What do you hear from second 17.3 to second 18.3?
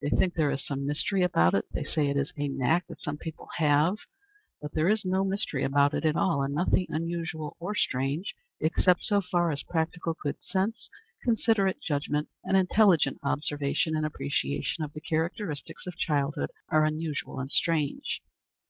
and strange.